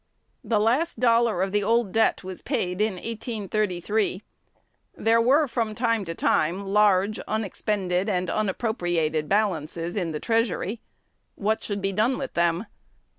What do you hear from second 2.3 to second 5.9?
paid in 1833. There were from